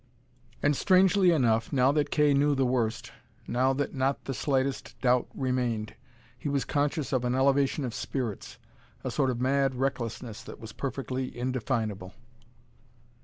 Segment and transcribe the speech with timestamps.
[0.63, 3.11] And, strangely enough, now that Kay knew the worst,
[3.47, 5.93] now that not the slightest doubt remained,
[6.39, 8.57] he was conscious of an elevation of spirits,
[9.03, 12.15] a sort of mad recklessness that was perfectly indefinable.